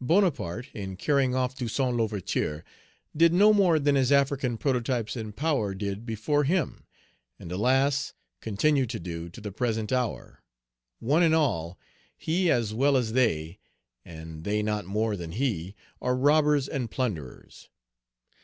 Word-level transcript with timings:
Bonaparte, 0.00 0.70
in 0.74 0.96
carrying 0.96 1.36
off 1.36 1.54
Toussaint 1.54 1.96
L'Ouverture, 1.96 2.64
did 3.16 3.32
no 3.32 3.52
more 3.52 3.78
than 3.78 3.94
his 3.94 4.10
African 4.10 4.58
prototypes 4.58 5.16
in 5.16 5.30
power 5.32 5.72
did 5.72 6.04
before 6.04 6.42
him, 6.42 6.82
and, 7.38 7.52
alas! 7.52 8.12
continue 8.40 8.86
to 8.86 8.98
do 8.98 9.28
to 9.28 9.40
the 9.40 9.52
present 9.52 9.92
hour. 9.92 10.42
One 10.98 11.22
and 11.22 11.32
all, 11.32 11.78
he 12.16 12.50
as 12.50 12.74
well 12.74 12.96
as 12.96 13.12
Page 13.12 13.60
240 14.02 14.02
they, 14.02 14.18
and 14.18 14.42
they 14.42 14.62
not 14.64 14.84
more 14.84 15.14
than 15.16 15.30
he, 15.30 15.76
are 16.02 16.16
robbers 16.16 16.66
and 16.68 16.90
plunderers. 16.90 17.68